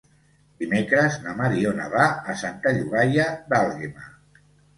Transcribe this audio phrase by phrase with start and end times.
[0.61, 4.09] Dimecres na Mariona va a Santa Llogaia d'Àlguema.